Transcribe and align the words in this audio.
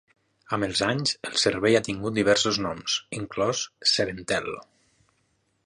Amb 0.55 0.67
els 0.67 0.79
anys 0.85 1.11
el 1.29 1.35
servei 1.41 1.77
ha 1.79 1.83
tingut 1.87 2.17
diversos 2.17 2.59
noms, 2.67 2.95
inclòs 3.19 3.61
SevenTel. 3.93 4.51